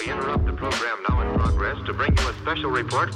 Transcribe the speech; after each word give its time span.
We 0.00 0.10
interrupt 0.10 0.46
the 0.46 0.52
program 0.52 0.98
now 1.08 1.20
in 1.20 1.38
progress 1.38 1.76
to 1.86 1.92
bring 1.92 2.16
you 2.16 2.28
a 2.28 2.34
special 2.34 2.70
report. 2.70 3.14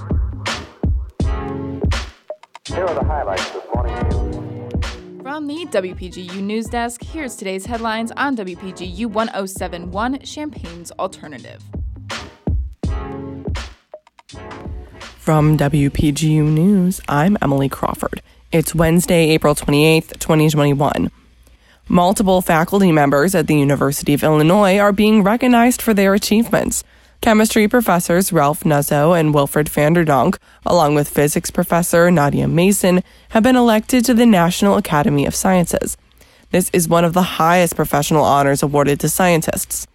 Here 2.66 2.84
are 2.84 2.94
the 2.94 3.04
highlights 3.04 3.50
this 3.50 3.64
morning. 3.74 3.96
From 5.22 5.46
the 5.46 5.66
WPGU 5.66 6.40
News 6.42 6.66
Desk, 6.66 7.02
here's 7.02 7.36
today's 7.36 7.66
headlines 7.66 8.12
on 8.12 8.36
WPGU 8.36 9.06
1071 9.06 10.20
Champaign's 10.20 10.90
Alternative. 10.92 11.62
From 15.18 15.56
WPGU 15.58 16.44
News, 16.44 17.00
I'm 17.08 17.36
Emily 17.42 17.68
Crawford. 17.68 18.22
It's 18.50 18.74
Wednesday, 18.74 19.30
April 19.30 19.54
28th, 19.54 20.18
2021. 20.18 21.10
Multiple 21.92 22.40
faculty 22.40 22.92
members 22.92 23.34
at 23.34 23.48
the 23.48 23.56
University 23.56 24.14
of 24.14 24.22
Illinois 24.22 24.78
are 24.78 24.92
being 24.92 25.24
recognized 25.24 25.82
for 25.82 25.92
their 25.92 26.14
achievements. 26.14 26.84
Chemistry 27.20 27.66
professors 27.66 28.32
Ralph 28.32 28.62
Nuzzo 28.62 29.18
and 29.18 29.34
Wilfred 29.34 29.68
van 29.68 29.94
der 29.94 30.04
Donk, 30.04 30.38
along 30.64 30.94
with 30.94 31.08
physics 31.08 31.50
professor 31.50 32.08
Nadia 32.08 32.46
Mason, 32.46 33.02
have 33.30 33.42
been 33.42 33.56
elected 33.56 34.04
to 34.04 34.14
the 34.14 34.24
National 34.24 34.76
Academy 34.76 35.26
of 35.26 35.34
Sciences. 35.34 35.96
This 36.52 36.70
is 36.72 36.86
one 36.86 37.04
of 37.04 37.12
the 37.12 37.40
highest 37.40 37.74
professional 37.74 38.22
honors 38.22 38.62
awarded 38.62 39.00
to 39.00 39.08
scientists. 39.08 39.88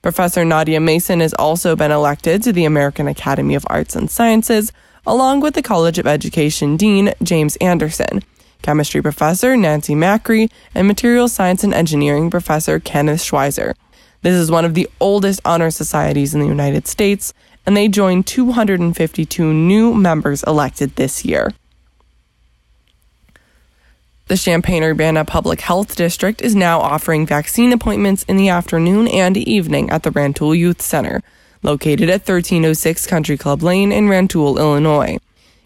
Professor 0.00 0.46
Nadia 0.46 0.80
Mason 0.80 1.20
has 1.20 1.34
also 1.34 1.76
been 1.76 1.90
elected 1.90 2.42
to 2.44 2.54
the 2.54 2.64
American 2.64 3.06
Academy 3.06 3.54
of 3.54 3.66
Arts 3.68 3.94
and 3.94 4.10
Sciences, 4.10 4.72
along 5.06 5.40
with 5.40 5.52
the 5.52 5.60
College 5.60 5.98
of 5.98 6.06
Education 6.06 6.78
Dean 6.78 7.12
James 7.22 7.56
Anderson, 7.56 8.22
chemistry 8.62 9.02
professor 9.02 9.56
Nancy 9.56 9.94
Makri, 9.94 10.50
and 10.74 10.86
materials 10.86 11.32
science 11.32 11.62
and 11.64 11.74
engineering 11.74 12.30
professor 12.30 12.80
Kenneth 12.80 13.20
Schweizer. 13.20 13.74
This 14.22 14.34
is 14.34 14.50
one 14.50 14.64
of 14.64 14.74
the 14.74 14.88
oldest 15.00 15.40
honor 15.44 15.70
societies 15.70 16.32
in 16.32 16.40
the 16.40 16.46
United 16.46 16.86
States, 16.86 17.34
and 17.66 17.76
they 17.76 17.88
joined 17.88 18.26
252 18.26 19.52
new 19.52 19.94
members 19.94 20.42
elected 20.44 20.96
this 20.96 21.24
year. 21.24 21.52
The 24.28 24.36
Champaign 24.36 24.82
Urbana 24.82 25.24
Public 25.24 25.60
Health 25.60 25.94
District 25.96 26.40
is 26.40 26.54
now 26.54 26.80
offering 26.80 27.26
vaccine 27.26 27.72
appointments 27.72 28.22
in 28.22 28.36
the 28.36 28.48
afternoon 28.48 29.08
and 29.08 29.36
evening 29.36 29.90
at 29.90 30.04
the 30.04 30.10
Rantoul 30.10 30.54
Youth 30.54 30.80
Center, 30.80 31.20
located 31.62 32.08
at 32.08 32.20
1306 32.20 33.06
Country 33.06 33.36
Club 33.36 33.62
Lane 33.62 33.92
in 33.92 34.08
Rantoul, 34.08 34.58
Illinois. 34.58 35.18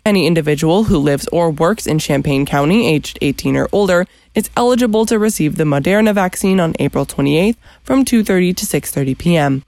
Any 0.07 0.29
individual 0.29 0.85
who 0.85 0.99
lives 0.99 1.27
or 1.33 1.51
works 1.51 1.85
in 1.85 1.99
Champaign 1.99 2.47
County 2.47 2.87
aged 2.87 3.19
18 3.23 3.57
or 3.57 3.69
older 3.73 4.07
is 4.37 4.49
eligible 4.57 5.05
to 5.05 5.19
receive 5.19 5.57
the 5.57 5.65
Moderna 5.65 6.15
vaccine 6.15 6.61
on 6.61 6.77
April 6.79 7.05
28th 7.05 7.57
from 7.83 8.05
2:30 8.05 8.55
to 8.55 8.65
6:30 8.65 9.19
p.m. 9.19 9.65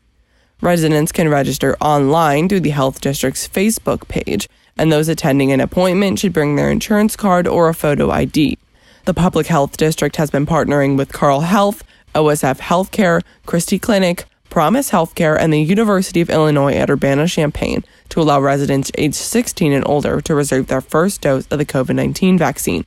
Residents 0.60 1.10
can 1.10 1.28
register 1.28 1.76
online 1.80 2.48
through 2.48 2.60
the 2.60 2.70
health 2.70 3.00
district's 3.00 3.48
Facebook 3.48 4.06
page, 4.06 4.48
and 4.76 4.92
those 4.92 5.08
attending 5.08 5.50
an 5.50 5.60
appointment 5.60 6.20
should 6.20 6.32
bring 6.32 6.54
their 6.54 6.70
insurance 6.70 7.16
card 7.16 7.48
or 7.48 7.68
a 7.68 7.74
photo 7.74 8.08
ID. 8.12 8.58
The 9.06 9.14
Public 9.14 9.48
Health 9.48 9.76
District 9.76 10.14
has 10.22 10.30
been 10.30 10.46
partnering 10.46 10.96
with 10.96 11.12
Carle 11.12 11.40
Health, 11.40 11.82
OSF 12.14 12.60
Healthcare, 12.60 13.22
Christie 13.44 13.80
Clinic, 13.80 14.24
Promise 14.50 14.92
Healthcare, 14.92 15.36
and 15.36 15.52
the 15.52 15.60
University 15.60 16.20
of 16.20 16.30
Illinois 16.30 16.74
at 16.74 16.90
Urbana 16.90 17.26
Champaign 17.26 17.82
to 18.10 18.20
allow 18.20 18.40
residents 18.40 18.90
aged 18.96 19.14
16 19.14 19.72
and 19.72 19.86
older 19.86 20.20
to 20.20 20.34
reserve 20.34 20.66
their 20.66 20.80
first 20.80 21.20
dose 21.20 21.46
of 21.48 21.58
the 21.58 21.66
COVID 21.66 21.94
19 21.94 22.38
vaccine. 22.38 22.84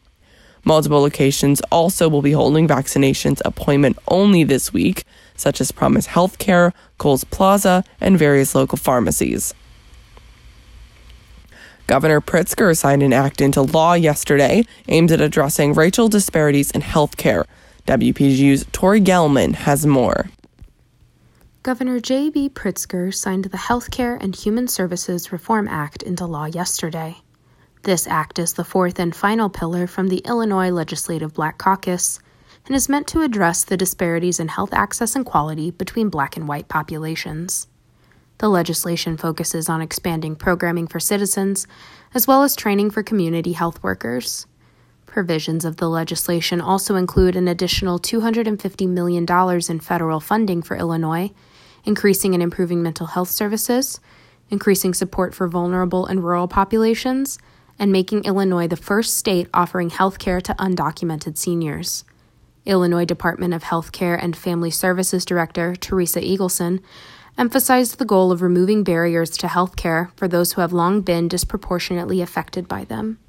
Multiple 0.63 1.01
locations 1.01 1.61
also 1.71 2.07
will 2.07 2.21
be 2.21 2.33
holding 2.33 2.67
vaccinations 2.67 3.41
appointment 3.43 3.97
only 4.07 4.43
this 4.43 4.71
week, 4.71 5.05
such 5.35 5.59
as 5.59 5.71
Promise 5.71 6.07
Healthcare, 6.07 6.71
Coles 6.97 7.23
Plaza, 7.23 7.83
and 7.99 8.17
various 8.17 8.53
local 8.53 8.77
pharmacies. 8.77 9.53
Governor 11.87 12.21
Pritzker 12.21 12.77
signed 12.77 13.03
an 13.03 13.11
act 13.11 13.41
into 13.41 13.61
law 13.61 13.93
yesterday 13.93 14.63
aimed 14.87 15.11
at 15.11 15.19
addressing 15.19 15.73
racial 15.73 16.07
disparities 16.07 16.71
in 16.71 16.81
health 16.81 17.17
care. 17.17 17.45
WPGU's 17.87 18.65
Tori 18.71 19.01
Gelman 19.01 19.55
has 19.55 19.85
more. 19.85 20.29
Governor 21.63 21.99
J.B. 21.99 22.49
Pritzker 22.49 23.13
signed 23.13 23.45
the 23.45 23.55
Healthcare 23.55 24.17
and 24.19 24.35
Human 24.35 24.67
Services 24.67 25.31
Reform 25.31 25.67
Act 25.67 26.01
into 26.01 26.25
law 26.25 26.45
yesterday. 26.45 27.17
This 27.83 28.07
act 28.07 28.39
is 28.39 28.53
the 28.53 28.63
fourth 28.63 28.97
and 28.97 29.15
final 29.15 29.47
pillar 29.47 29.85
from 29.85 30.07
the 30.07 30.23
Illinois 30.25 30.71
Legislative 30.71 31.35
Black 31.35 31.59
Caucus 31.59 32.19
and 32.65 32.75
is 32.75 32.89
meant 32.89 33.05
to 33.09 33.21
address 33.21 33.63
the 33.63 33.77
disparities 33.77 34.39
in 34.39 34.47
health 34.47 34.73
access 34.73 35.15
and 35.15 35.23
quality 35.23 35.69
between 35.69 36.09
black 36.09 36.35
and 36.35 36.47
white 36.47 36.67
populations. 36.67 37.67
The 38.39 38.49
legislation 38.49 39.15
focuses 39.15 39.69
on 39.69 39.83
expanding 39.83 40.35
programming 40.35 40.87
for 40.87 40.99
citizens, 40.99 41.67
as 42.15 42.25
well 42.25 42.41
as 42.41 42.55
training 42.55 42.89
for 42.89 43.03
community 43.03 43.51
health 43.51 43.83
workers. 43.83 44.47
Provisions 45.11 45.65
of 45.65 45.75
the 45.75 45.89
legislation 45.89 46.61
also 46.61 46.95
include 46.95 47.35
an 47.35 47.49
additional 47.49 47.99
$250 47.99 48.87
million 48.87 49.25
in 49.69 49.79
federal 49.81 50.21
funding 50.21 50.61
for 50.61 50.77
Illinois, 50.77 51.31
increasing 51.83 52.33
and 52.33 52.41
improving 52.41 52.81
mental 52.81 53.07
health 53.07 53.27
services, 53.27 53.99
increasing 54.49 54.93
support 54.93 55.35
for 55.35 55.49
vulnerable 55.49 56.05
and 56.05 56.23
rural 56.23 56.47
populations, 56.47 57.37
and 57.77 57.91
making 57.91 58.23
Illinois 58.23 58.67
the 58.67 58.77
first 58.77 59.17
state 59.17 59.49
offering 59.53 59.89
health 59.89 60.17
care 60.17 60.39
to 60.39 60.53
undocumented 60.53 61.37
seniors. 61.37 62.05
Illinois 62.65 63.03
Department 63.03 63.53
of 63.53 63.63
Health 63.63 63.91
Care 63.91 64.15
and 64.15 64.33
Family 64.33 64.71
Services 64.71 65.25
Director 65.25 65.75
Theresa 65.75 66.21
Eagleson 66.21 66.81
emphasized 67.37 67.97
the 67.97 68.05
goal 68.05 68.31
of 68.31 68.41
removing 68.41 68.85
barriers 68.85 69.31
to 69.31 69.49
health 69.49 69.75
care 69.75 70.09
for 70.15 70.29
those 70.29 70.53
who 70.53 70.61
have 70.61 70.71
long 70.71 71.01
been 71.01 71.27
disproportionately 71.27 72.21
affected 72.21 72.69
by 72.69 72.85
them. 72.85 73.19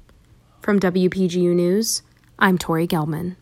From 0.63 0.79
WPGU 0.79 1.53
News, 1.53 2.03
I'm 2.39 2.57
Tori 2.57 2.87
Gelman. 2.87 3.35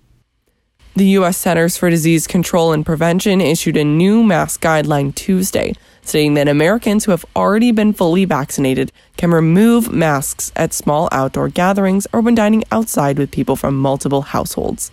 The 0.95 1.05
U.S. 1.19 1.37
Centers 1.37 1.77
for 1.77 1.87
Disease 1.87 2.25
Control 2.25 2.73
and 2.73 2.83
Prevention 2.83 3.41
issued 3.41 3.77
a 3.77 3.83
new 3.83 4.23
mask 4.23 4.59
guideline 4.63 5.13
Tuesday, 5.13 5.75
stating 6.01 6.33
that 6.33 6.47
Americans 6.47 7.05
who 7.05 7.11
have 7.11 7.23
already 7.35 7.71
been 7.71 7.93
fully 7.93 8.25
vaccinated 8.25 8.91
can 9.17 9.29
remove 9.29 9.91
masks 9.91 10.51
at 10.55 10.73
small 10.73 11.09
outdoor 11.11 11.49
gatherings 11.49 12.07
or 12.11 12.21
when 12.21 12.33
dining 12.33 12.63
outside 12.71 13.19
with 13.19 13.29
people 13.29 13.55
from 13.55 13.77
multiple 13.77 14.23
households. 14.23 14.89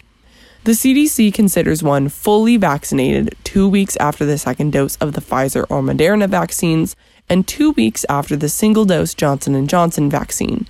The 0.64 0.72
CDC 0.72 1.32
considers 1.32 1.82
one 1.82 2.10
fully 2.10 2.58
vaccinated 2.58 3.36
two 3.42 3.66
weeks 3.66 3.96
after 3.96 4.26
the 4.26 4.36
second 4.36 4.74
dose 4.74 4.96
of 4.96 5.14
the 5.14 5.22
Pfizer 5.22 5.64
or 5.70 5.80
Moderna 5.80 6.28
vaccines 6.28 6.94
and 7.30 7.48
two 7.48 7.70
weeks 7.70 8.04
after 8.10 8.36
the 8.36 8.50
single 8.50 8.84
dose 8.84 9.14
Johnson 9.14 9.66
& 9.66 9.68
Johnson 9.68 10.10
vaccine. 10.10 10.66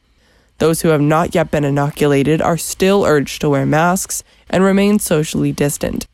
Those 0.59 0.83
who 0.83 0.89
have 0.89 1.01
not 1.01 1.35
yet 1.35 1.51
been 1.51 1.65
inoculated 1.65 2.43
are 2.43 2.57
still 2.57 3.05
urged 3.05 3.41
to 3.41 3.49
wear 3.49 3.65
masks 3.65 4.25
and 4.51 4.65
remain 4.65 4.99
socially 4.99 5.53
distant. 5.53 6.07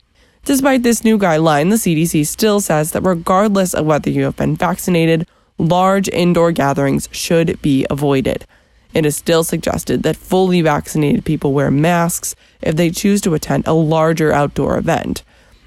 Despite 0.44 0.82
this 0.82 1.02
new 1.02 1.18
guideline, 1.18 1.70
the 1.70 1.76
CDC 1.76 2.26
still 2.26 2.60
says 2.60 2.92
that 2.92 3.02
regardless 3.02 3.72
of 3.72 3.86
whether 3.86 4.10
you 4.10 4.24
have 4.24 4.36
been 4.36 4.56
vaccinated, 4.56 5.26
large 5.56 6.08
indoor 6.08 6.52
gatherings 6.52 7.08
should 7.10 7.60
be 7.62 7.86
avoided. 7.88 8.44
It 8.92 9.06
is 9.06 9.16
still 9.16 9.42
suggested 9.42 10.02
that 10.02 10.16
fully 10.16 10.60
vaccinated 10.60 11.24
people 11.24 11.54
wear 11.54 11.70
masks 11.70 12.36
if 12.60 12.76
they 12.76 12.90
choose 12.90 13.22
to 13.22 13.34
attend 13.34 13.66
a 13.66 13.72
larger 13.72 14.30
outdoor 14.30 14.76
event. 14.76 15.22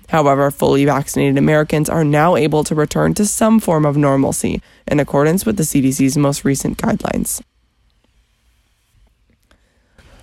However, 0.09 0.51
fully 0.51 0.85
vaccinated 0.85 1.37
Americans 1.37 1.89
are 1.89 2.05
now 2.05 2.35
able 2.35 2.63
to 2.63 2.75
return 2.75 3.15
to 3.15 3.25
some 3.25 3.59
form 3.59 3.85
of 3.85 3.97
normalcy 3.97 4.61
in 4.87 4.99
accordance 4.99 5.45
with 5.45 5.57
the 5.57 5.63
CDC's 5.63 6.17
most 6.17 6.45
recent 6.45 6.77
guidelines. 6.77 7.41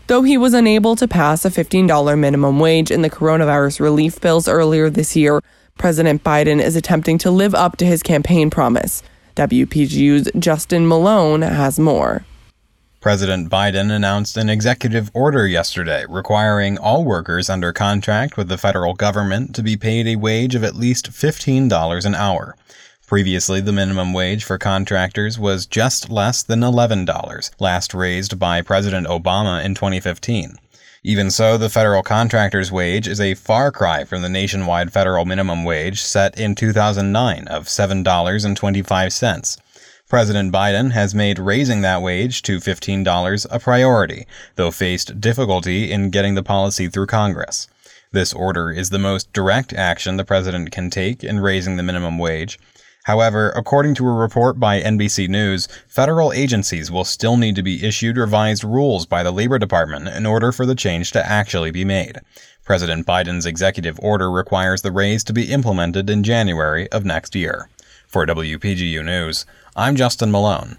Though 0.07 0.23
he 0.23 0.37
was 0.37 0.53
unable 0.53 0.97
to 0.97 1.09
pass 1.09 1.47
a 1.47 1.51
$15 1.51 2.19
minimum 2.19 2.59
wage 2.59 2.91
in 2.91 3.01
the 3.01 3.09
coronavirus 3.09 3.81
relief 3.81 4.21
bills 4.21 4.47
earlier 4.47 4.91
this 4.91 5.17
year, 5.17 5.41
President 5.79 6.23
Biden 6.23 6.61
is 6.63 6.77
attempting 6.77 7.17
to 7.19 7.31
live 7.31 7.55
up 7.55 7.79
to 7.79 7.87
his 7.87 8.03
campaign 8.03 8.51
promise. 8.51 9.03
WPGU's 9.35 10.31
Justin 10.39 10.87
Malone 10.87 11.41
has 11.41 11.79
more. 11.79 12.27
President 13.01 13.51
Biden 13.51 13.91
announced 13.91 14.37
an 14.37 14.51
executive 14.51 15.11
order 15.15 15.47
yesterday 15.47 16.05
requiring 16.07 16.77
all 16.77 17.03
workers 17.05 17.49
under 17.49 17.73
contract 17.73 18.37
with 18.37 18.49
the 18.49 18.59
federal 18.59 18.93
government 18.93 19.55
to 19.55 19.63
be 19.63 19.77
paid 19.77 20.07
a 20.07 20.17
wage 20.17 20.55
of 20.55 20.65
at 20.65 20.75
least 20.75 21.13
$15 21.13 22.05
an 22.05 22.15
hour. 22.15 22.57
Previously, 23.07 23.61
the 23.61 23.71
minimum 23.71 24.15
wage 24.15 24.45
for 24.45 24.57
contractors 24.57 25.39
was 25.39 25.67
just 25.67 26.09
less 26.09 26.43
than 26.43 26.61
$11, 26.61 27.51
last 27.61 27.93
raised 27.93 28.39
by 28.39 28.63
President 28.63 29.07
Obama 29.07 29.63
in 29.63 29.75
2015. 29.75 30.57
Even 31.03 31.31
so, 31.31 31.59
the 31.59 31.69
federal 31.69 32.03
contractor's 32.03 32.73
wage 32.73 33.07
is 33.07 33.21
a 33.21 33.35
far 33.35 33.71
cry 33.71 34.05
from 34.05 34.23
the 34.23 34.29
nationwide 34.31 34.91
federal 34.91 35.27
minimum 35.27 35.65
wage 35.65 36.01
set 36.01 36.41
in 36.41 36.55
2009 36.55 37.47
of 37.49 37.67
$7.25. 37.67 39.59
President 40.09 40.51
Biden 40.51 40.93
has 40.93 41.15
made 41.15 41.39
raising 41.39 41.83
that 41.83 42.01
wage 42.01 42.41
to 42.41 42.57
$15 42.57 43.47
a 43.51 43.59
priority, 43.59 44.27
though 44.57 44.71
faced 44.71 45.21
difficulty 45.21 45.93
in 45.93 46.09
getting 46.09 46.37
the 46.37 46.43
policy 46.43 46.89
through 46.89 47.07
Congress. 47.07 47.69
This 48.13 48.33
order 48.33 48.71
is 48.71 48.89
the 48.89 48.99
most 48.99 49.31
direct 49.35 49.75
action 49.75 50.17
the 50.17 50.25
president 50.25 50.71
can 50.71 50.89
take 50.89 51.23
in 51.23 51.41
raising 51.41 51.77
the 51.77 51.83
minimum 51.83 52.17
wage. 52.17 52.59
However, 53.05 53.51
according 53.51 53.95
to 53.97 54.09
a 54.09 54.13
report 54.13 54.59
by 54.59 54.81
NBC 54.81 55.29
News, 55.29 55.69
federal 55.89 56.33
agencies 56.33 56.91
will 56.91 57.05
still 57.05 57.37
need 57.37 57.55
to 57.57 57.63
be 57.63 57.85
issued 57.85 58.17
revised 58.17 58.65
rules 58.65 59.05
by 59.05 59.23
the 59.23 59.31
Labor 59.31 59.59
Department 59.59 60.09
in 60.09 60.25
order 60.25 60.53
for 60.53 60.65
the 60.65 60.75
change 60.75 61.13
to 61.13 61.27
actually 61.27 61.71
be 61.71 61.85
made. 61.85 62.21
President 62.65 63.07
Biden's 63.07 63.45
executive 63.45 64.01
order 64.01 64.31
requires 64.31 64.81
the 64.81 64.91
raise 64.91 65.23
to 65.25 65.35
be 65.35 65.53
implemented 65.53 66.09
in 66.09 66.23
January 66.23 66.91
of 66.93 67.05
next 67.05 67.35
year. 67.35 67.69
For 68.07 68.25
WPGU 68.25 69.05
News, 69.05 69.45
I'm 69.77 69.97
Justin 69.97 70.31
Malone. 70.31 70.79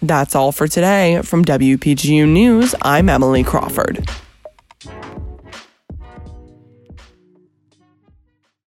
That's 0.00 0.36
all 0.36 0.52
for 0.52 0.68
today. 0.68 1.20
From 1.22 1.44
WPGU 1.44 2.28
News, 2.28 2.76
I'm 2.82 3.08
Emily 3.08 3.42
Crawford. 3.42 4.08